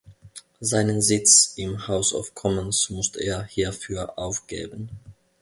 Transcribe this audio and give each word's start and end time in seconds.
Seinen 0.59 1.03
Sitz 1.03 1.53
im 1.57 1.87
House 1.87 2.11
of 2.15 2.33
Commons 2.33 2.89
musste 2.89 3.19
er 3.19 3.43
hierfür 3.43 4.17
aufgeben. 4.17 4.89